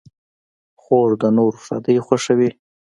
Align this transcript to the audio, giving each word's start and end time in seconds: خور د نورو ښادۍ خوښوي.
خور 0.81 1.09
د 1.21 1.23
نورو 1.37 1.57
ښادۍ 1.65 1.97
خوښوي. 2.05 2.49